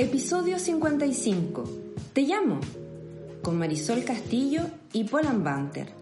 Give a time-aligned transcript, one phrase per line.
[0.00, 1.62] Episodio 55.
[2.14, 2.58] Te llamo.
[3.42, 4.62] Con Marisol Castillo
[4.94, 5.92] y Paul Banter.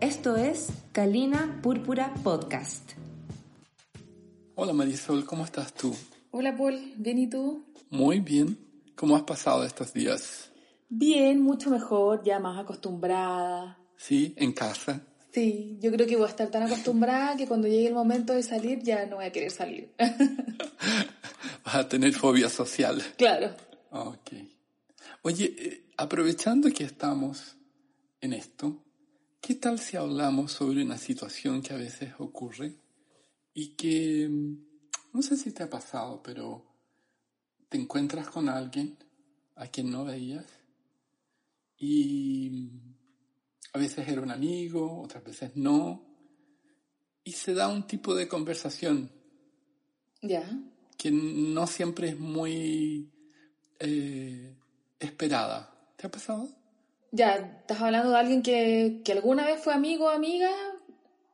[0.00, 2.92] Esto es Calina Púrpura Podcast.
[4.54, 5.92] Hola Marisol, ¿cómo estás tú?
[6.30, 7.64] Hola Paul, ¿bien y tú?
[7.90, 8.56] Muy bien.
[8.94, 10.52] ¿Cómo has pasado estos días?
[10.88, 13.80] Bien, mucho mejor, ya más acostumbrada.
[13.96, 15.02] Sí, en casa.
[15.32, 18.44] Sí, yo creo que voy a estar tan acostumbrada que cuando llegue el momento de
[18.44, 19.92] salir ya no voy a querer salir.
[21.72, 23.02] A tener fobia social.
[23.16, 23.54] Claro.
[23.90, 24.32] Ok.
[25.22, 27.56] Oye, eh, aprovechando que estamos
[28.20, 28.84] en esto,
[29.40, 32.74] ¿qué tal si hablamos sobre una situación que a veces ocurre
[33.54, 34.56] y que, mm,
[35.12, 36.64] no sé si te ha pasado, pero
[37.68, 38.96] te encuentras con alguien
[39.56, 40.46] a quien no veías
[41.78, 42.94] y mm,
[43.74, 46.04] a veces era un amigo, otras veces no,
[47.22, 49.10] y se da un tipo de conversación
[50.22, 50.44] Ya.
[51.00, 53.08] Que no siempre es muy
[53.78, 54.54] eh,
[54.98, 55.72] esperada.
[55.96, 56.46] ¿Te ha pasado?
[57.10, 60.50] Ya, ¿estás hablando de alguien que, que alguna vez fue amigo o amiga?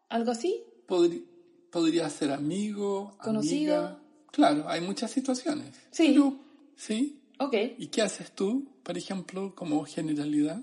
[0.08, 0.62] ¿Algo así?
[0.86, 1.24] Podri-
[1.72, 3.76] podría ser amigo, Conocido.
[3.76, 3.98] amiga.
[4.30, 5.74] Claro, hay muchas situaciones.
[5.90, 6.08] Sí.
[6.12, 6.36] Pero,
[6.76, 7.20] ¿sí?
[7.40, 7.54] Ok.
[7.78, 10.60] ¿Y qué haces tú, por ejemplo, como generalidad?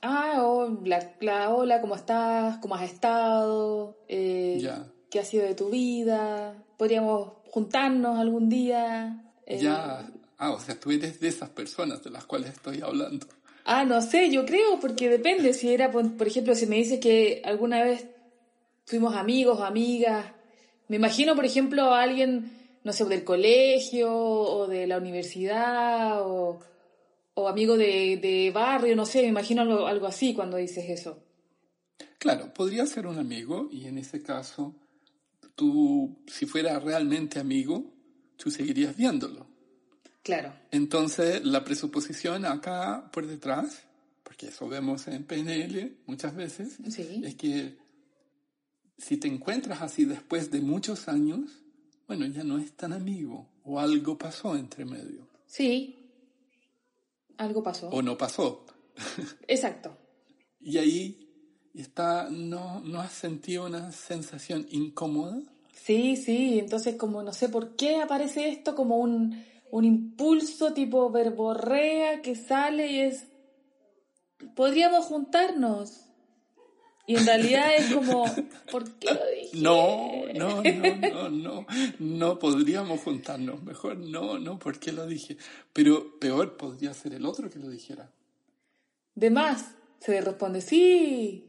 [0.00, 2.58] Ah, hola, la, hola, ¿cómo estás?
[2.58, 3.96] ¿Cómo has estado?
[4.08, 4.88] Eh, Ya.
[5.10, 6.64] ¿Qué ha sido de tu vida?
[6.78, 9.22] ¿Podríamos juntarnos algún día?
[9.44, 10.08] Eh, Ya.
[10.38, 13.26] Ah, o sea, tú eres de esas personas de las cuales estoy hablando.
[13.64, 15.52] Ah, no sé, yo creo, porque depende.
[15.52, 18.06] Si era, por, por ejemplo, si me dices que alguna vez
[18.86, 20.32] fuimos amigos o amigas,
[20.88, 22.50] me imagino, por ejemplo, a alguien,
[22.82, 26.58] no sé, del colegio o de la universidad o,
[27.34, 31.18] o amigo de, de barrio, no sé, me imagino algo, algo así cuando dices eso.
[32.18, 34.74] Claro, podría ser un amigo y en ese caso,
[35.62, 37.84] tú, si fuera realmente amigo,
[38.36, 39.46] tú seguirías viéndolo.
[40.24, 40.52] Claro.
[40.72, 43.82] Entonces, la presuposición acá por detrás,
[44.24, 47.22] porque eso vemos en PNL muchas veces, Sí.
[47.24, 47.76] es que
[48.98, 51.62] si te encuentras así después de muchos años,
[52.08, 55.98] bueno, ya no es tan amigo o algo pasó entre medio Sí.
[57.36, 57.88] Algo pasó.
[57.88, 58.66] o no pasó.
[59.46, 59.96] Exacto.
[60.60, 61.28] Y ahí
[61.74, 65.40] está, ¿no, ¿no has sentido una sensación incómoda?
[65.72, 71.10] Sí, sí, entonces como no sé por qué aparece esto como un, un impulso tipo
[71.10, 73.26] verborrea que sale y es,
[74.54, 76.02] podríamos juntarnos.
[77.04, 78.24] Y en realidad es como,
[78.70, 79.58] ¿por qué lo dije?
[79.60, 81.66] No, no, no, no, no,
[81.98, 83.62] no podríamos juntarnos.
[83.64, 85.36] Mejor no, no, porque lo dije.
[85.72, 88.12] Pero peor podría ser el otro que lo dijera.
[89.14, 91.44] De más, se le responde, sí,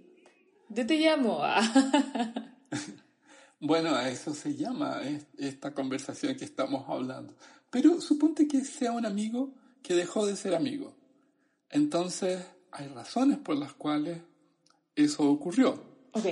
[0.70, 1.42] yo te llamo.
[3.66, 7.34] Bueno, a eso se llama es- esta conversación que estamos hablando.
[7.70, 10.94] Pero suponte que sea un amigo que dejó de ser amigo.
[11.70, 14.20] Entonces, hay razones por las cuales
[14.96, 15.82] eso ocurrió.
[16.12, 16.26] ok,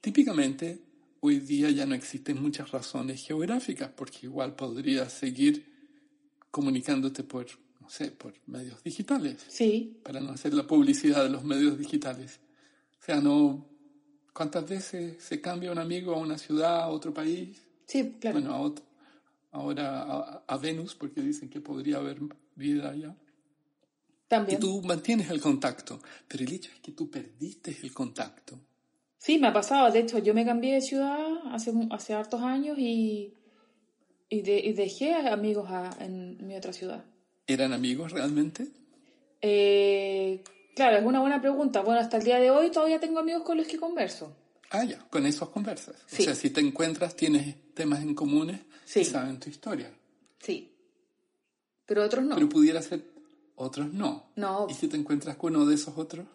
[0.00, 0.80] Típicamente,
[1.20, 5.66] hoy día ya no existen muchas razones geográficas, porque igual podrías seguir
[6.50, 7.46] comunicándote por,
[7.80, 12.40] no sé, por medios digitales, sí, para no hacer la publicidad de los medios digitales.
[13.00, 13.66] O sea, no...
[14.32, 17.62] ¿Cuántas veces se cambia un amigo a una ciudad, a otro país?
[17.86, 18.38] sí, claro.
[18.40, 18.84] Bueno, a otro-
[19.50, 22.18] ahora a, a Venus, porque dicen que podría haber
[22.54, 23.14] vida allá.
[23.14, 24.60] Y También.
[24.60, 28.60] tú mantienes el contacto, pero el hecho es que tú perdiste el contacto.
[29.16, 29.90] Sí, me ha pasado.
[29.90, 31.18] De hecho, yo me cambié de ciudad
[31.50, 33.32] hace, hace hartos años y,
[34.28, 37.04] y, de- y dejé amigos a- en mi otra ciudad.
[37.46, 38.68] ¿Eran amigos realmente?
[39.40, 40.44] Eh,
[40.74, 41.82] claro, es una buena pregunta.
[41.82, 44.34] Bueno, hasta el día de hoy todavía tengo amigos con los que converso.
[44.70, 45.96] Ah, ya, con esos conversas.
[46.06, 46.22] Sí.
[46.22, 49.00] O sea, si te encuentras, tienes temas en comunes Sí.
[49.00, 49.90] y saben tu historia.
[50.40, 50.72] Sí.
[51.86, 52.34] Pero otros no.
[52.34, 53.02] Pero pudiera ser
[53.56, 54.30] otros no.
[54.36, 54.66] No.
[54.68, 56.26] ¿Y si te encuentras con uno de esos otros?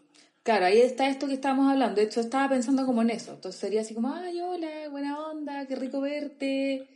[0.44, 1.96] Claro, ahí está esto que estábamos hablando.
[2.02, 3.34] De hecho, estaba pensando como en eso.
[3.34, 6.88] Entonces sería así como, ay, hola, buena onda, qué rico verte.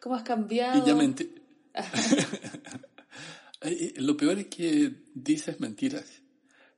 [0.00, 0.78] ¿Cómo has cambiado?
[0.78, 0.96] Y ya
[3.62, 6.21] eh, Lo peor es que dices mentiras.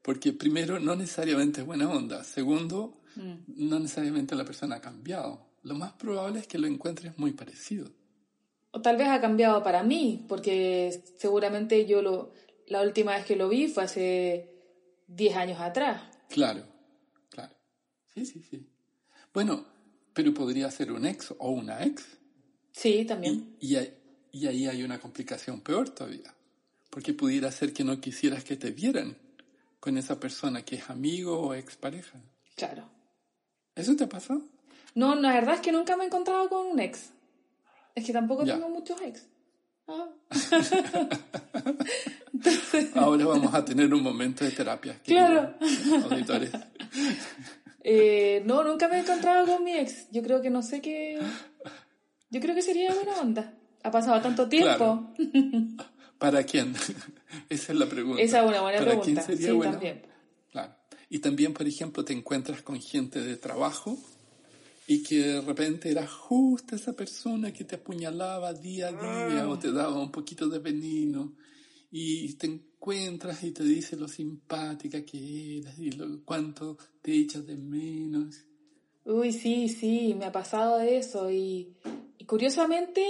[0.04, 2.22] Porque primero, no necesariamente es buena onda.
[2.24, 3.68] Segundo, Mm.
[3.68, 5.46] no necesariamente la persona ha cambiado.
[5.62, 7.88] Lo más probable es que lo encuentres muy parecido.
[8.72, 12.32] O tal vez ha cambiado para mí, porque seguramente yo lo,
[12.66, 14.50] la última vez que lo vi fue hace
[15.06, 16.02] 10 años atrás.
[16.28, 16.66] Claro,
[17.30, 17.54] claro.
[18.12, 18.66] Sí, sí, sí.
[19.32, 19.64] Bueno,
[20.12, 22.04] pero podría ser un ex o una ex.
[22.72, 23.56] Sí, también.
[23.60, 23.76] Y,
[24.32, 26.34] y, ahí hay una complicación peor todavía.
[26.90, 29.16] Porque pudiera ser que no quisieras que te vieran
[29.84, 32.18] con esa persona que es amigo o expareja.
[32.56, 32.84] Claro.
[33.74, 34.40] ¿Eso te ha pasado?
[34.94, 37.10] No, la verdad es que nunca me he encontrado con un ex.
[37.94, 39.26] Es que tampoco tengo muchos ex.
[39.86, 40.08] Ah.
[42.94, 44.98] Ahora vamos a tener un momento de terapia.
[45.04, 45.52] Claro.
[46.04, 46.50] Auditores.
[47.82, 50.10] Eh, no, nunca me he encontrado con mi ex.
[50.10, 51.20] Yo creo que no sé qué.
[52.30, 53.52] Yo creo que sería buena onda.
[53.82, 55.12] Ha pasado tanto tiempo.
[56.24, 56.74] ¿Para quién?
[57.50, 58.22] Esa es la pregunta.
[58.22, 59.26] Esa es una buena ¿Para pregunta.
[59.26, 60.02] Quién sería sí, también.
[60.50, 60.74] Claro.
[61.10, 63.98] Y también, por ejemplo, te encuentras con gente de trabajo
[64.86, 69.58] y que de repente era justo esa persona que te apuñalaba día a día o
[69.58, 71.34] te daba un poquito de veneno
[71.90, 77.46] y te encuentras y te dice lo simpática que eras y lo, cuánto te echas
[77.46, 78.46] de menos.
[79.04, 81.76] Uy, sí, sí, me ha pasado eso y,
[82.16, 83.04] y curiosamente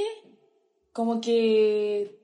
[0.92, 2.23] como que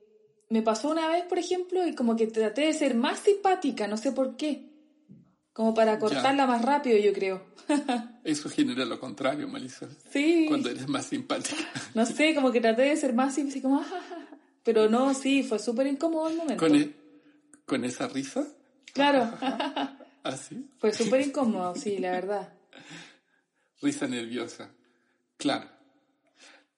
[0.51, 3.95] me pasó una vez, por ejemplo, y como que traté de ser más simpática, no
[3.95, 4.69] sé por qué.
[5.53, 7.45] Como para cortarla más rápido, yo creo.
[8.25, 9.87] Eso genera lo contrario, Melissa.
[10.11, 10.45] Sí.
[10.49, 11.55] Cuando eres más simpática.
[11.95, 13.83] No sé, como que traté de ser más simpática, como,
[14.63, 16.65] pero no, sí, fue súper incómodo el momento.
[16.65, 16.93] ¿Con, e-,
[17.65, 18.45] ¿Con esa risa?
[18.93, 19.31] Claro.
[20.23, 20.67] ¿Así?
[20.69, 22.53] ¿Ah, fue súper incómodo, sí, la verdad.
[23.81, 24.69] Risa nerviosa.
[25.37, 25.69] Claro.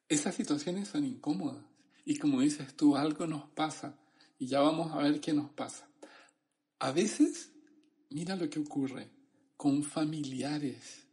[0.08, 1.73] Esas situaciones son incómodas.
[2.06, 3.98] Y como dices tú, algo nos pasa.
[4.40, 5.88] Y ya vamos a ver qué nos pasa.
[6.80, 7.52] A veces,
[8.10, 9.10] mira lo que ocurre
[9.56, 11.08] con familiares.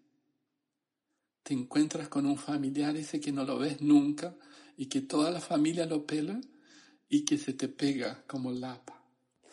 [1.43, 4.37] Te encuentras con un familiar ese que no lo ves nunca
[4.77, 6.41] y que toda la familia lo pela
[7.09, 9.05] y que se te pega como lapa.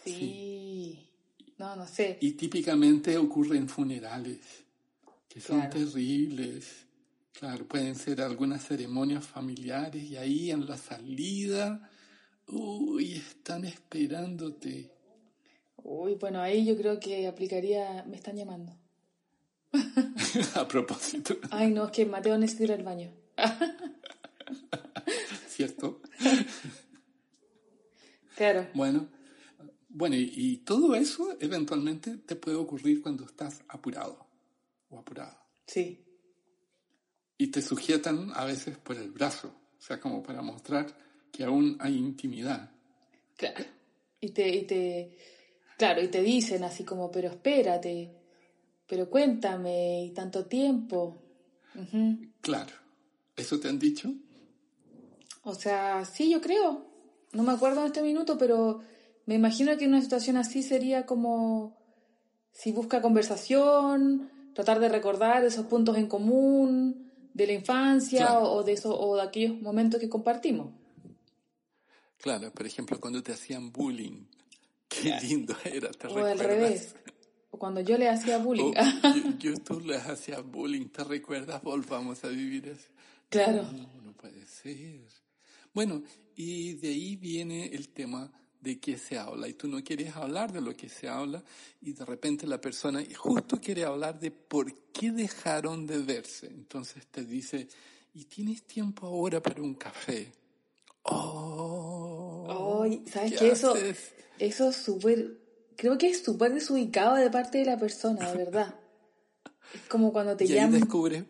[0.03, 1.09] Sí.
[1.57, 2.17] No, no sé.
[2.21, 4.39] Y típicamente ocurre en funerales,
[5.27, 6.86] que son terribles.
[7.39, 11.87] Claro, pueden ser algunas ceremonias familiares y ahí en la salida,
[12.47, 14.91] uy, están esperándote.
[15.75, 18.75] Uy, bueno, ahí yo creo que aplicaría, me están llamando.
[20.55, 21.37] A propósito.
[21.51, 23.13] Ay, no, es que Mateo necesita ir al baño.
[25.47, 26.01] ¿Cierto?
[28.35, 28.67] Claro.
[28.73, 29.09] Bueno,
[29.89, 34.25] bueno, y, y, todo eso eventualmente te puede ocurrir cuando estás apurado
[34.89, 35.37] o apurado.
[35.67, 36.06] Sí.
[37.37, 40.87] Y te sujetan a veces por el brazo, o sea, como para mostrar
[41.31, 42.71] que aún hay intimidad.
[43.35, 43.63] Claro.
[44.19, 45.17] Y te, y te,
[45.77, 48.11] claro, y te dicen así como, pero espérate,
[48.87, 51.21] pero cuéntame, y tanto tiempo.
[52.41, 52.73] Claro.
[53.35, 54.11] ¿Eso te han dicho?
[55.43, 56.87] O sea, sí, yo creo.
[57.33, 58.81] No me acuerdo en este minuto, pero
[59.27, 61.77] me imagino que una situación así sería como
[62.51, 67.06] si busca conversación, tratar de recordar esos puntos en común
[67.37, 68.51] de la infancia Claro.
[68.51, 70.73] o, de eso, o de aquellos momentos que compartimos.
[72.17, 74.25] Claro, por ejemplo, cuando te hacían bullying.
[74.89, 76.39] Qué lindo era, ¿te O al recuerdas?
[76.47, 76.95] revés.
[77.51, 78.73] O cuando yo le hacía bullying.
[78.73, 81.61] Yo, yo tú les hacía bullying, ¿te recuerdas?
[81.61, 82.89] Volvamos a vivir eso.
[83.29, 83.63] Claro.
[83.71, 85.01] No, no puede ser.
[85.73, 86.01] Bueno,
[86.35, 88.31] y de ahí viene el tema
[88.61, 89.47] de qué se habla.
[89.47, 91.43] Y tú no quieres hablar de lo que se habla
[91.81, 96.47] y de repente la persona justo quiere hablar de por qué dejaron de verse.
[96.47, 97.67] Entonces te dice,
[98.13, 100.31] ¿y tienes tiempo ahora para un café?
[101.03, 103.51] Oh, ¿sabes ¿qué qué?
[103.51, 103.75] Eso,
[104.39, 105.37] eso es súper,
[105.75, 108.75] creo que es súper desubicado de parte de la persona, de verdad.
[109.73, 110.79] Es como cuando te Y ahí llaman.
[110.79, 111.23] descubres,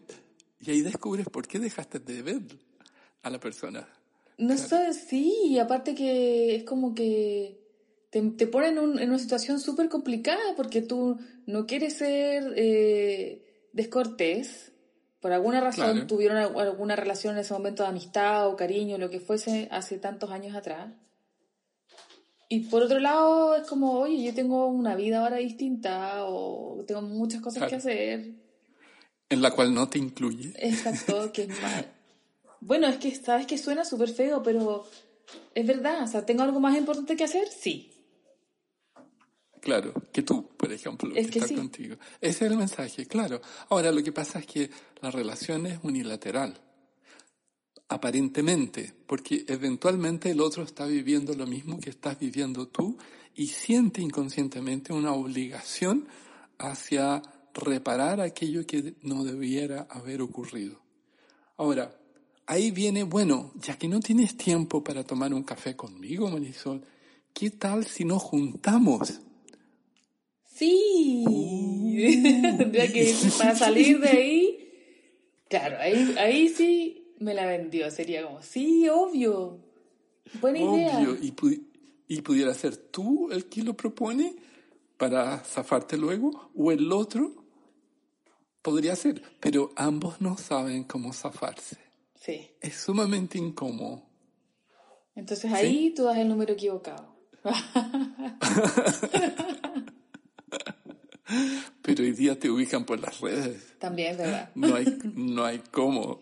[0.59, 2.41] y ahí descubres por qué dejaste de ver
[3.21, 3.87] a la persona.
[4.37, 7.59] No sé, sí, y aparte que es como que
[8.11, 11.17] te, te ponen en, un- en una situación súper complicada porque tú
[11.47, 14.71] no quieres ser eh, descortés.
[15.19, 16.07] Por alguna razón Claro.
[16.07, 19.97] tuvieron al- alguna relación en ese momento de amistad o cariño, lo que fuese, hace
[19.97, 20.93] tantos años atrás.
[22.49, 27.01] Y por otro lado, es como, oye, yo tengo una vida ahora distinta o tengo
[27.01, 27.77] muchas cosas que Claro.
[27.79, 28.35] hacer.
[29.29, 30.53] En la cual no te incluye.
[30.57, 31.91] Exacto, que es mal.
[32.59, 34.85] Bueno, es que sabes que suena súper feo, pero
[35.53, 36.03] es verdad.
[36.03, 37.47] O sea, ¿tengo algo más importante que hacer?
[37.49, 37.91] Sí.
[39.61, 41.55] Claro, que tú, por ejemplo, Es que, que está sí.
[41.55, 41.97] contigo.
[42.21, 43.41] Ese es el mensaje, claro.
[43.69, 44.69] Ahora, lo que pasa es que
[45.01, 46.57] la relación es unilateral.
[47.89, 52.97] Aparentemente, porque eventualmente el otro está viviendo lo mismo que estás viviendo tú
[53.33, 56.07] y siente inconscientemente una obligación
[56.57, 57.21] hacia
[57.53, 60.81] reparar aquello que no debiera haber ocurrido.
[61.55, 61.96] Ahora,
[62.47, 66.81] ahí viene, bueno, ya que no tienes tiempo para tomar un café conmigo, Marisol,
[67.33, 69.19] ¿qué tal si nos juntamos?
[70.45, 71.23] Sí,
[72.57, 74.69] tendría que para salir de ahí,
[75.49, 79.59] claro, ahí, ahí sí me la vendió, sería como, sí, obvio,
[80.41, 80.99] buena idea.
[80.99, 81.33] Obvio, y,
[82.07, 84.35] y pudiera ser tú el que lo propone
[84.97, 87.35] para zafarte luego, o el otro
[88.61, 91.86] podría ser, pero ambos no saben cómo zafarse.
[92.19, 92.47] Sí.
[92.61, 94.03] Es sumamente incómodo.
[95.15, 97.15] Entonces ahí tú das el número equivocado.
[101.81, 103.73] Pero hoy día te ubican por las redes.
[103.79, 104.51] También, ¿verdad?
[104.55, 106.21] No hay, no hay cómo.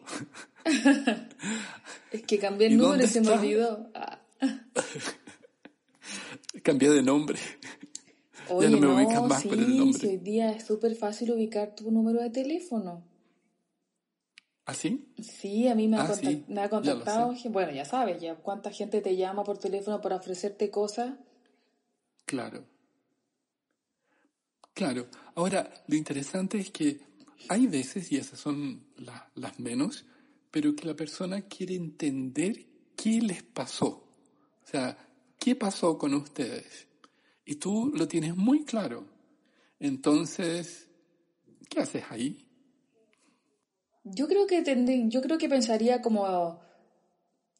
[2.12, 3.90] es que cambié el número y se me olvidó.
[3.94, 4.20] Ah.
[6.64, 7.38] Cambié de nombre.
[8.48, 10.08] ya no me ubican más por el nombre.
[10.08, 13.04] hoy día es súper fácil ubicar tu número de teléfono.
[14.66, 15.14] ¿Ah, sí?
[15.22, 16.16] Sí, a mí me, ha, ah,
[16.48, 20.72] me ha contactado, bueno, ya sabes, ya cuánta gente te llama por teléfono para ofrecerte
[20.72, 21.14] cosas.
[22.26, 22.66] Claro.
[24.74, 25.08] Claro.
[25.36, 27.00] Ahora, lo interesante es que
[27.48, 28.88] hay veces, y esas son
[29.36, 30.06] las menos,
[30.50, 33.88] pero que la persona quiere entender qué les pasó.
[33.88, 34.98] O sea,
[35.38, 36.88] ¿qué pasó con ustedes?
[37.46, 39.06] Y tú lo tienes muy claro.
[39.80, 40.88] Entonces,
[41.70, 42.45] ¿qué haces ahí?
[44.06, 44.64] Yo creo que
[45.10, 46.60] yo creo que pensaría como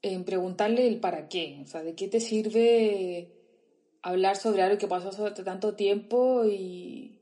[0.02, 3.32] en preguntarle el para qué, o sea, de qué te sirve
[4.04, 7.20] hablar sobre algo que pasó hace tanto tiempo y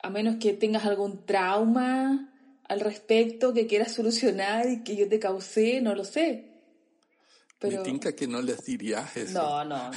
[0.00, 2.32] a menos que tengas algún trauma
[2.68, 6.44] al respecto que quieras solucionar y que yo te causé, no lo sé.
[7.58, 7.78] Pero...
[7.78, 9.42] Me tinca que no les dirías eso.
[9.42, 9.96] No, no, no.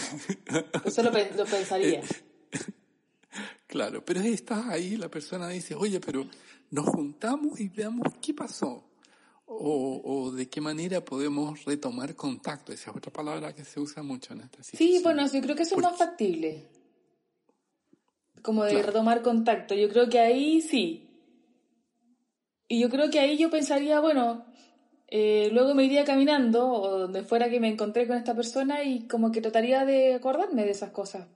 [0.84, 1.12] Eso lo,
[1.46, 2.02] pensaría.
[3.72, 6.28] Claro, pero estás ahí, la persona dice, oye, pero
[6.72, 8.84] nos juntamos y veamos qué pasó.
[9.54, 12.72] O, o, de qué manera podemos retomar contacto.
[12.72, 14.90] Esa es otra palabra que se usa mucho en esta situación.
[14.98, 16.70] Sí, bueno, yo creo que eso es más factible.
[18.42, 19.76] Como de retomar contacto.
[19.76, 21.10] Yo creo que ahí sí.
[22.70, 24.46] Y yo creo que ahí yo pensaría, bueno,
[25.08, 29.08] eh, luego me iría caminando o donde fuera que me encontré con esta persona y
[29.08, 31.28] como que trataría de acordarme de esas cosas.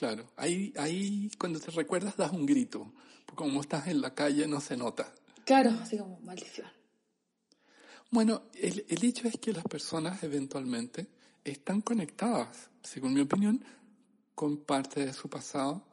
[0.00, 2.90] Claro, ahí, ahí cuando te recuerdas das un grito,
[3.26, 5.12] porque como estás en la calle no se nota.
[5.44, 6.68] Claro, así como maldición.
[8.10, 11.06] Bueno, el, el hecho es que las personas eventualmente
[11.44, 13.62] están conectadas, según mi opinión,
[14.34, 15.86] con parte de su pasado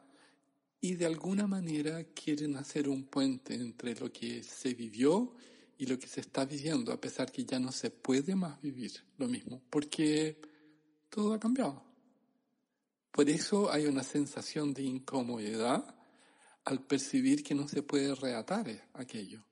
[0.79, 5.35] y de alguna manera quieren hacer un puente entre lo que se vivió
[5.77, 9.03] y lo que se está viviendo, a pesar que ya no se puede más vivir
[9.17, 10.39] lo mismo, porque
[11.09, 11.86] todo ha cambiado.
[13.17, 15.83] Por eso hay una sensación de incomodidad
[16.65, 19.43] al percibir que no se puede reatar aquello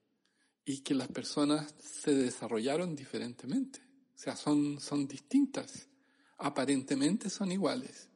[0.63, 3.79] y que las personas se desarrollaron diferentemente.
[4.13, 5.89] O sea, son, son distintas.
[6.37, 8.07] Aparentemente son iguales.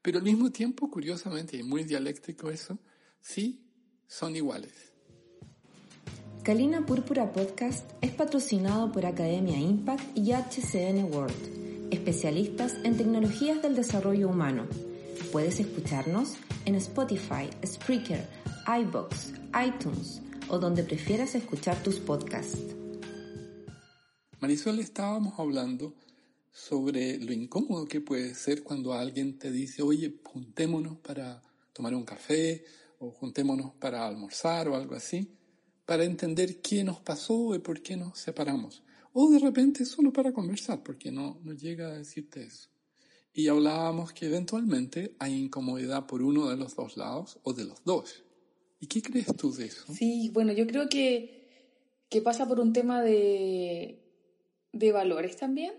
[0.00, 2.78] Pero al mismo tiempo, curiosamente, y muy dialéctico eso,
[3.20, 3.66] sí
[4.06, 4.92] son iguales.
[6.44, 13.74] Calina Púrpura Podcast es patrocinado por Academia Impact y HCN World, especialistas en tecnologías del
[13.74, 14.66] desarrollo humano.
[15.32, 18.26] Puedes escucharnos en Spotify, Spreaker,
[18.66, 19.32] iBox,
[19.66, 22.58] iTunes o donde prefieras escuchar tus podcasts.
[24.40, 25.94] Marisol, estábamos hablando
[26.50, 32.04] sobre lo incómodo que puede ser cuando alguien te dice, oye, juntémonos para tomar un
[32.04, 32.64] café
[32.98, 35.28] o juntémonos para almorzar o algo así
[35.86, 38.82] para entender qué nos pasó y por qué nos separamos.
[39.16, 42.68] O de repente solo para conversar, porque no, no llega a decirte eso.
[43.32, 47.84] Y hablábamos que eventualmente hay incomodidad por uno de los dos lados o de los
[47.84, 48.24] dos.
[48.80, 49.84] ¿Y qué crees tú de eso?
[49.92, 51.48] Sí, bueno, yo creo que,
[52.08, 54.02] que pasa por un tema de,
[54.72, 55.74] de valores también,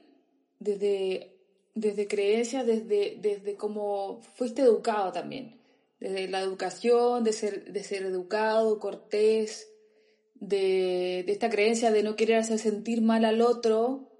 [0.60, 1.36] desde,
[1.74, 5.60] desde creencias, desde, desde cómo fuiste educado también,
[6.00, 9.68] desde la educación, de ser, de ser educado, cortés,
[10.36, 14.12] de, esta creencia de no querer hacer sentir mal al otro,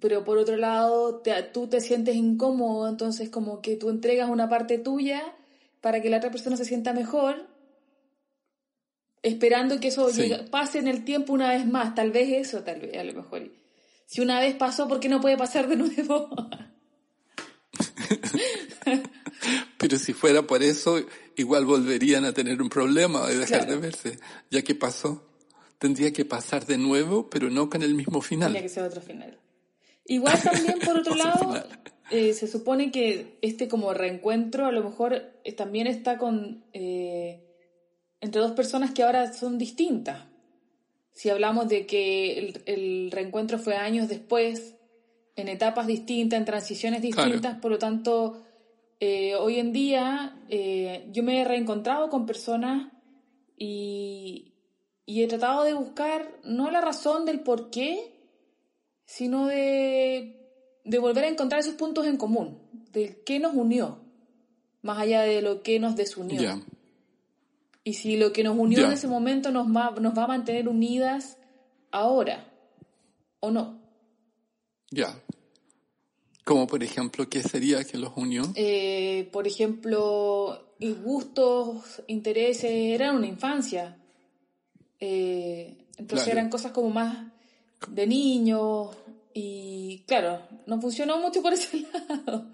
[0.00, 4.78] pero por otro lado tú te sientes incómodo, entonces como que tú entregas una parte
[4.78, 5.22] tuya
[5.80, 7.46] para que la otra persona se sienta mejor,
[9.22, 10.08] esperando que eso
[10.50, 13.50] pase en el tiempo una vez más, tal vez eso, tal vez a lo mejor.
[14.06, 16.30] Si una vez pasó, ¿por qué no puede pasar de nuevo?
[19.78, 21.00] Pero si fuera por eso,
[21.42, 24.18] igual volverían a tener un problema de dejar de verse,
[24.50, 25.24] ya que pasó.
[25.78, 28.48] Tendría que pasar de nuevo, pero no con el mismo final.
[28.48, 29.38] Tendría que ser otro final.
[30.06, 31.62] Igual también, por otro lado,
[32.10, 37.44] eh, se supone que este como reencuentro a lo mejor eh, también está con eh,
[38.20, 40.24] entre dos personas que ahora son distintas.
[41.12, 44.74] si hablamos de que el, el reencuentro fue años después,
[45.36, 48.42] en etapas distintas, en transiciones distintas, por lo tanto,
[49.00, 52.92] eh, hoy en día eh, yo me he reencontrado con personas
[53.56, 54.54] y,
[55.06, 58.18] y, he tratado de buscar no la razón del por qué,
[59.04, 60.38] sino de,
[60.84, 62.58] de volver a encontrar esos puntos en común,
[62.92, 64.00] del qué nos unió,
[64.82, 66.62] más allá de lo que nos desunió.
[67.84, 70.68] Y si lo que nos unió en ese momento nos va, nos va a mantener
[70.68, 71.38] unidas
[71.90, 72.52] ahora,
[73.40, 73.80] o no.
[74.90, 75.22] Ya.
[76.48, 78.42] Como por ejemplo, ¿qué sería que los unió?
[78.54, 80.72] Eh, por ejemplo,
[81.04, 83.98] gustos, intereses, eran una infancia.
[84.98, 87.18] Eh, entonces eran cosas como más
[87.88, 88.96] de niños
[89.34, 91.86] y claro, no funcionó mucho por ese
[92.26, 92.46] lado.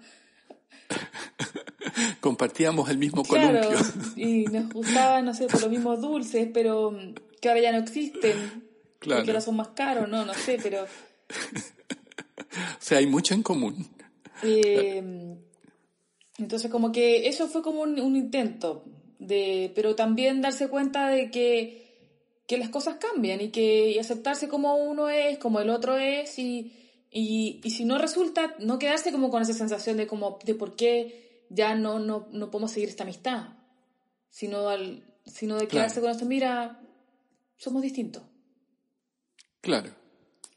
[2.19, 3.61] Compartíamos el mismo columpio.
[3.61, 3.85] Claro,
[4.17, 6.99] y nos gustaban, no sé, por los mismos dulces, pero
[7.39, 8.61] que ahora ya no existen.
[8.99, 9.21] Claro.
[9.21, 10.85] Porque ahora son más caros, no, no sé, pero
[12.79, 13.87] sea, hay mucho en común.
[14.43, 15.01] Eh,
[16.37, 18.83] entonces, como que eso fue como un, intento,
[19.19, 22.11] de, pero también darse cuenta de que,
[22.47, 26.73] que las cosas cambian y que aceptarse como uno es, como el otro es, y,
[27.09, 30.75] y, y, si no resulta, no quedarse como con esa sensación de, como, de por
[30.75, 33.49] qué ya no, no, no podemos seguir esta amistad,
[34.29, 36.81] sino, al, sino de quedarse con esto, mira,
[37.57, 38.23] somos distintos.
[39.61, 39.91] Claro,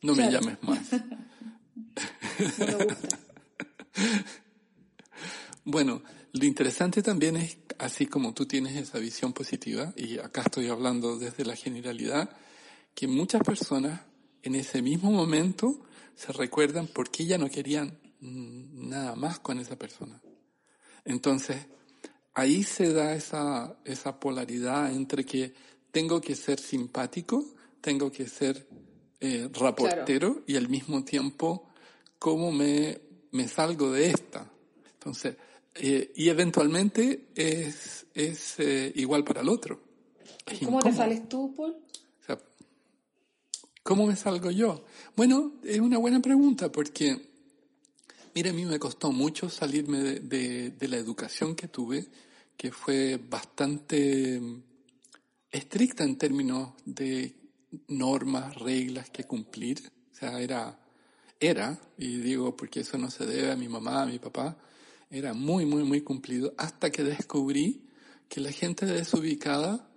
[0.03, 0.91] no me llames más.
[5.65, 6.03] bueno,
[6.33, 11.19] lo interesante también es, así como tú tienes esa visión positiva, y acá estoy hablando
[11.19, 12.31] desde la generalidad,
[12.95, 14.03] que muchas personas
[14.43, 15.81] en ese mismo momento
[16.15, 20.21] se recuerdan por qué ya no querían nada más con esa persona.
[21.05, 21.67] Entonces,
[22.35, 25.55] ahí se da esa, esa polaridad entre que
[25.91, 27.45] tengo que ser simpático,
[27.81, 28.69] tengo que ser
[29.21, 31.68] eh, reportero y al mismo tiempo
[32.19, 33.01] cómo me,
[33.33, 34.51] me salgo de esta.
[34.95, 35.37] Entonces,
[35.75, 39.81] eh, y eventualmente es, es eh, igual para el otro.
[40.65, 41.73] ¿Cómo te sales tú, Paul?
[41.73, 42.39] O sea,
[43.83, 44.85] ¿Cómo me salgo yo?
[45.17, 47.31] Bueno, es una buena pregunta porque,
[48.35, 52.07] mire, a mí me costó mucho salirme de, de, de la educación que tuve,
[52.57, 54.41] que fue bastante
[55.51, 57.37] estricta en términos de
[57.89, 59.93] normas, reglas que cumplir.
[60.13, 60.79] O sea, era
[61.41, 64.57] era, y digo porque eso no se debe a mi mamá, a mi papá,
[65.11, 67.83] era muy, muy, muy cumplido, hasta que descubrí
[68.29, 69.89] que la gente desubicada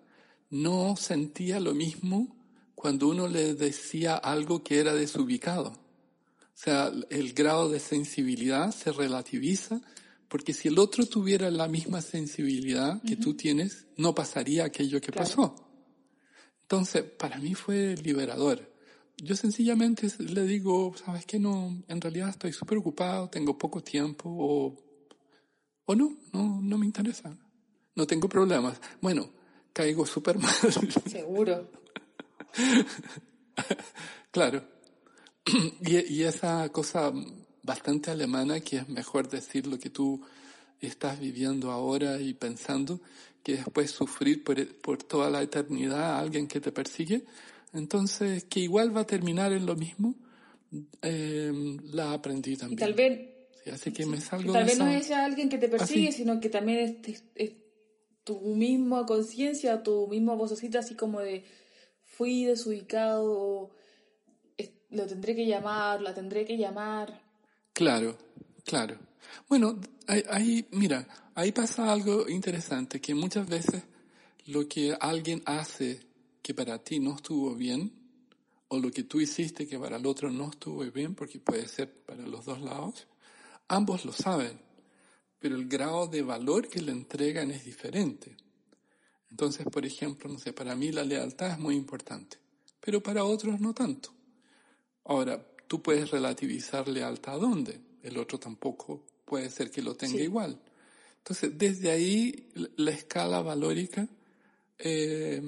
[0.49, 2.35] no sentía lo mismo
[2.75, 5.69] cuando uno le decía algo que era desubicado.
[5.69, 9.81] O sea, el grado de sensibilidad se relativiza
[10.27, 15.11] porque si el otro tuviera la misma sensibilidad que tú tienes, no pasaría aquello que
[15.11, 15.55] pasó.
[16.61, 18.70] Entonces, para mí fue liberador
[19.17, 24.29] yo sencillamente le digo, sabes que no, en realidad estoy súper ocupado, tengo poco tiempo
[24.29, 24.75] o,
[25.85, 27.37] o no, no, no me interesa.
[27.95, 28.79] No tengo problemas.
[29.01, 29.29] Bueno,
[29.73, 30.53] caigo súper mal.
[31.07, 31.69] Seguro.
[34.31, 34.63] claro.
[35.81, 37.11] Y, y, esa cosa
[37.63, 40.21] bastante alemana que es mejor decir lo que tú
[40.79, 43.01] estás viviendo ahora y pensando
[43.43, 47.25] que después sufrir por, por toda la eternidad a alguien que te persigue,
[47.73, 50.15] entonces, que igual va a terminar en lo mismo,
[51.01, 51.51] eh,
[51.91, 52.79] la aprendí también.
[52.79, 53.29] tal vez,
[53.71, 57.01] así que me salgo tal vez no es alguien que te persigue, sino que también
[57.35, 57.53] es,
[58.23, 61.43] tu misma conciencia, tu misma vocecita, así como de
[62.03, 63.71] fui desubicado,
[64.91, 67.21] lo tendré que llamar, la tendré que llamar.
[67.73, 68.17] Claro,
[68.63, 68.97] claro.
[69.49, 73.83] Bueno, ahí, mira, ahí pasa algo interesante, que muchas veces
[74.45, 76.10] lo que alguien hace
[76.41, 77.91] que para ti no estuvo bien,
[78.67, 81.91] o lo que tú hiciste que para el otro no estuvo bien, porque puede ser
[81.91, 83.07] para los dos lados,
[83.67, 84.59] ambos lo saben,
[85.39, 88.37] pero el grado de valor que le entregan es diferente.
[89.29, 92.37] Entonces, por ejemplo, no sé, para mí la lealtad es muy importante,
[92.79, 94.13] pero para otros no tanto.
[95.05, 100.21] Ahora, tú puedes relativizar lealtad a dónde, el otro tampoco puede ser que lo tenga
[100.21, 100.59] igual.
[101.17, 104.07] Entonces, desde ahí la escala valórica
[104.79, 105.41] eh,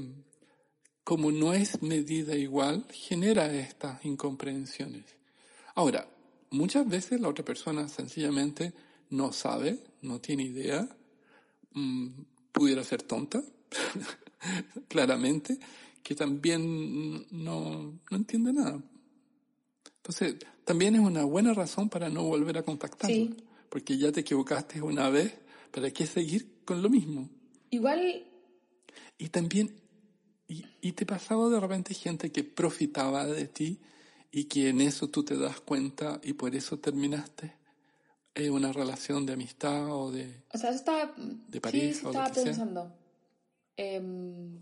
[1.04, 5.04] como no es medida igual, genera estas incomprensiones.
[5.76, 6.08] Ahora,
[6.52, 8.74] muchas veces la otra persona sencillamente
[9.10, 10.88] no sabe, no tiene idea,
[11.74, 12.08] mm,
[12.52, 13.44] pudiera ser tonta,
[14.88, 15.60] claramente,
[16.02, 18.82] que también no, no, entiende nada.
[19.98, 23.36] Entonces, también es una buena razón para no volver a contactarlo,
[23.70, 25.34] porque ya te equivocaste una vez,
[25.72, 27.30] ¿para qué seguir con lo mismo?
[27.70, 28.26] Igual.
[29.18, 29.83] Y también
[30.48, 33.80] Y, y te pasaba de repente gente que profitaba de ti
[34.32, 37.54] y que en eso tú te das cuenta y por eso terminaste
[38.36, 41.14] eh, una relación de amistad o de, O sea, eso estaba.
[41.16, 42.92] de pareja sí, sí, o lo estaba pensando.
[43.78, 44.60] Em,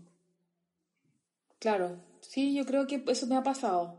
[1.58, 3.98] claro, sí, yo creo que eso me ha pasado.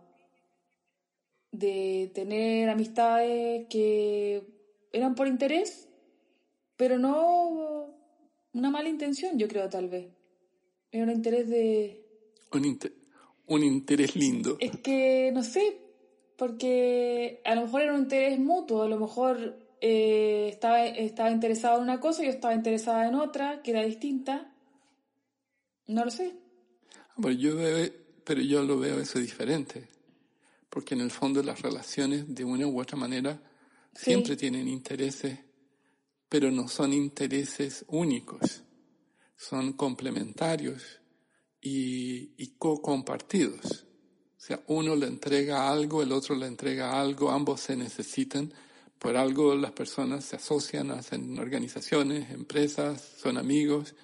[1.52, 4.44] De tener amistades que
[4.92, 5.88] eran por interés,
[6.78, 7.96] pero no
[8.54, 10.08] una mala intención, yo creo, tal vez.
[10.94, 12.06] Era un interés de.
[12.54, 12.80] Un,
[13.48, 14.56] un interés lindo.
[14.60, 15.76] Es que, no sé,
[16.38, 21.78] porque a lo mejor era un interés mutuo, a lo mejor eh, estaba, estaba interesado
[21.78, 24.54] en una cosa y yo estaba interesada en otra, que era distinta.
[25.88, 26.34] No lo sé.
[27.18, 27.92] Pero yo, veo-
[28.24, 29.88] pero yo lo veo eso diferente.
[30.70, 33.40] Porque en el fondo las relaciones, de una u otra manera,
[33.96, 34.06] Sí.
[34.06, 35.38] siempre tienen intereses,
[36.30, 38.63] pero no son intereses únicos.
[39.36, 41.02] Son complementarios
[41.62, 43.86] y, y co-compartidos.
[44.44, 48.54] O sea, uno le entrega algo, el otro le entrega algo, ambos se necesitan.
[49.00, 53.96] Por algo las personas se asocian, hacen organizaciones, empresas, son amigos,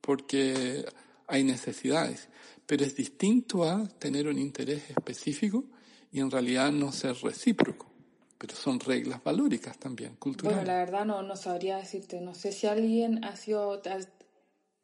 [0.00, 0.84] porque
[1.26, 2.28] hay necesidades.
[2.66, 5.64] Pero es distinto a tener un interés específico
[6.10, 7.90] y en realidad no ser recíproco.
[8.38, 10.60] Pero son reglas valóricas también, culturales.
[10.60, 12.20] Bueno, la verdad no, no sabría decirte.
[12.20, 13.82] No sé si alguien ha sido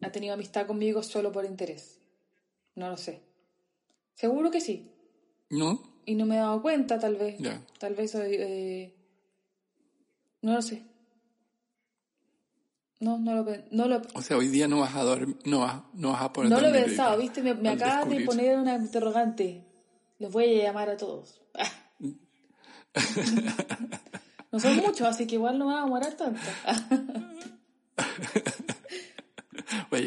[0.02, 2.00] ha, tenido amistad conmigo solo por interés.
[2.74, 3.22] No lo sé.
[4.14, 4.90] Seguro que sí.
[5.50, 5.82] ¿No?
[6.06, 7.38] Y no me he dado cuenta, tal vez.
[7.38, 7.62] Ya.
[7.78, 8.36] Tal vez soy...
[8.38, 8.94] eh,
[10.42, 10.82] No lo sé.
[13.00, 15.82] No, no lo, no lo, O sea, hoy día no vas a dormir, no vas,
[15.94, 17.42] no vas a poder no lo he pensado, ¿viste?
[17.42, 19.64] Me, me acabas de poner una interrogante.
[20.18, 21.40] Los voy a llamar a todos.
[24.52, 26.40] No son muchos, así que igual no me va a demorar tanto.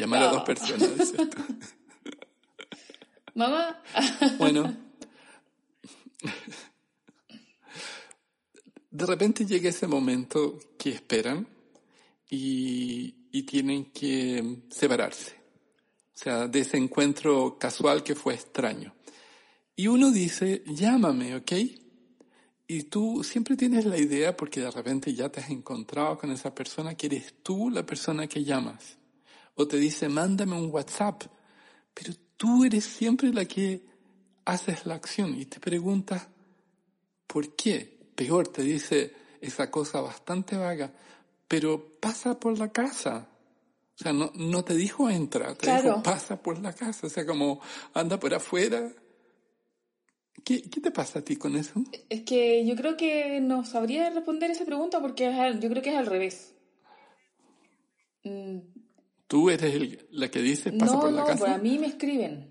[0.04, 1.12] Llamar a dos personas.
[1.12, 1.42] tú.
[3.34, 3.82] Mamá,
[4.38, 4.76] Bueno.
[8.90, 11.48] De repente llega ese momento que esperan
[12.28, 15.36] y, y tienen que separarse.
[16.14, 18.94] O sea, de ese encuentro casual que fue extraño.
[19.74, 21.52] Y uno dice, llámame, ¿ok?
[22.66, 26.54] Y tú siempre tienes la idea, porque de repente ya te has encontrado con esa
[26.54, 28.98] persona, que eres tú la persona que llamas.
[29.54, 31.22] O te dice, mándame un WhatsApp.
[31.94, 33.82] Pero tú eres siempre la que
[34.44, 36.28] haces la acción y te preguntas,
[37.26, 37.98] ¿por qué?
[38.14, 40.92] Peor, te dice esa cosa bastante vaga,
[41.48, 43.28] pero pasa por la casa.
[43.98, 45.82] O sea, no, no te dijo entra, te Claro.
[45.90, 47.06] dijo pasa por la casa.
[47.06, 47.60] O sea, como
[47.92, 48.90] anda por afuera.
[50.44, 51.82] ¿Qué, qué te pasa a ti con eso?
[52.10, 55.24] es que yo creo que no sabría responder esa pregunta porque
[55.60, 56.54] yo creo que es al revés.
[58.24, 58.58] Mm,
[59.26, 61.38] Tú eres el- la que dice pasa No, por la no, casa.
[61.40, 62.50] pues a mí me escriben.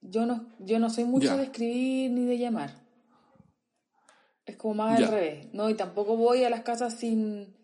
[0.00, 1.36] Yo no, yo no soy mucho Ya.
[1.36, 2.84] de escribir ni de llamar.
[4.44, 5.06] Es como más Ya.
[5.06, 5.48] al revés.
[5.52, 7.56] No, y tampoco voy a las casas sin,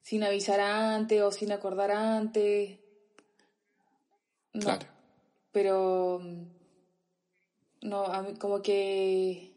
[0.00, 2.78] sin avisar antes o sin acordar antes.
[4.54, 4.60] No.
[4.62, 4.86] Claro.
[5.52, 6.42] Pero mm,
[7.88, 9.52] no, a mí como que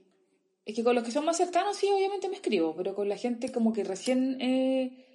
[0.66, 3.18] es que con los que son más cercanos sí, obviamente me escribo, pero con la
[3.18, 5.09] gente como que recién eh,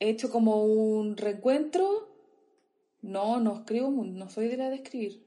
[0.00, 2.08] he hecho como un reencuentro,
[3.02, 5.24] no, no escribo, no soy de la de escribir.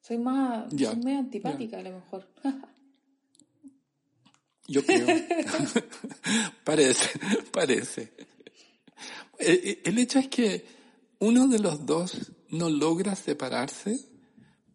[0.00, 2.28] Soy más, soy medio antipática a lo mejor.
[4.66, 5.06] Yo creo.
[6.64, 7.18] parece,
[7.50, 8.12] parece.
[9.38, 10.64] Eh, eh, El hecho es que
[11.20, 13.98] uno de los dos no logra separarse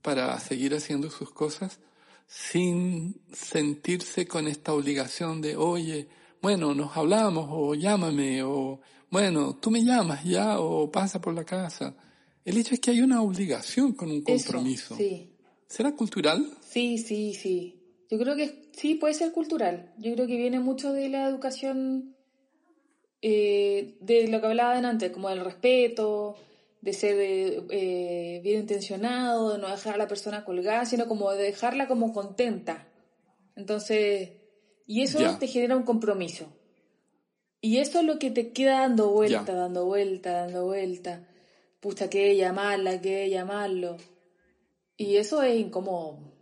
[0.01, 1.79] para seguir haciendo sus cosas
[2.27, 6.07] sin sentirse con esta obligación de, oye,
[6.41, 11.43] bueno, nos hablamos o llámame o, bueno, tú me llamas ya o pasa por la
[11.43, 11.95] casa.
[12.45, 14.95] El hecho es que hay una obligación con un Eso, compromiso.
[14.95, 15.35] sí.
[15.67, 16.49] ¿Será cultural?
[16.61, 17.75] Sí, sí, sí.
[18.09, 19.93] Yo creo que sí puede ser cultural.
[19.99, 22.15] Yo creo que viene mucho de la educación,
[23.21, 26.35] eh, de lo que hablaba antes, como del respeto,
[26.81, 31.29] de ser eh, eh, bien intencionado, de no dejar a la persona colgada, sino como
[31.31, 32.87] de dejarla como contenta.
[33.55, 34.31] Entonces,
[34.91, 36.47] y eso te genera un compromiso.
[37.61, 41.27] Y eso es lo que te queda dando vuelta, dando vuelta, dando vuelta.
[41.79, 43.97] Pucha, que llamarla, que llamarlo.
[44.97, 46.33] Y eso es incómodo.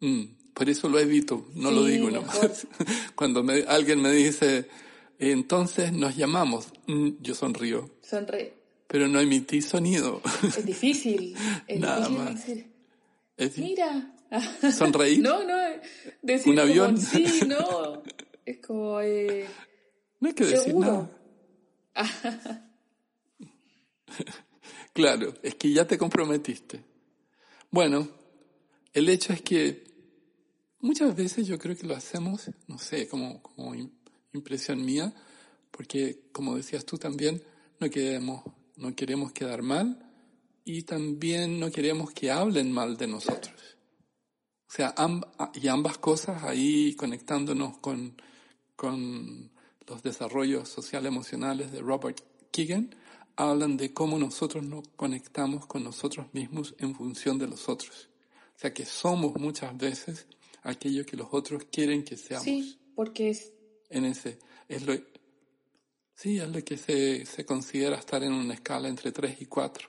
[0.00, 0.24] Mm,
[0.54, 2.66] por eso lo evito, no lo digo nomás.
[3.14, 4.66] Cuando me- alguien me dice,
[5.18, 8.54] entonces nos llamamos, Mm, yo sonrío, Sonre
[8.88, 10.20] pero no emití sonido.
[10.42, 11.36] es difícil.
[11.66, 12.34] Es Nada difícil más.
[12.46, 12.66] decir,
[13.36, 14.12] Es- mira.
[14.76, 15.20] Sonreír.
[15.20, 15.54] no, no,
[16.22, 16.98] decir ¿Un como, avión?
[16.98, 18.02] sí, no.
[18.44, 19.46] Es como, eh,
[20.20, 21.10] No hay que decir Seguro.
[21.94, 22.62] nada.
[24.92, 26.82] Claro, es que ya te comprometiste.
[27.70, 28.08] Bueno,
[28.94, 29.84] el hecho es que
[30.80, 33.74] muchas veces yo creo que lo hacemos, no sé, como, como
[34.32, 35.12] impresión mía,
[35.70, 37.42] porque como decías tú también,
[37.78, 38.42] no queremos,
[38.76, 40.10] no queremos quedar mal
[40.64, 43.75] y también no queremos que hablen mal de nosotros.
[44.68, 44.94] O sea,
[45.54, 48.20] y ambas cosas ahí conectándonos con,
[48.74, 49.50] con
[49.86, 52.94] los desarrollos social emocionales de Robert Keegan,
[53.36, 58.08] hablan de cómo nosotros nos conectamos con nosotros mismos en función de los otros.
[58.56, 60.26] O sea que somos muchas veces
[60.62, 62.44] aquello que los otros quieren que seamos.
[62.44, 63.52] Sí, porque es...
[63.88, 64.94] En ese, es lo,
[66.14, 69.88] sí, es lo que se, se considera estar en una escala entre 3 y 4,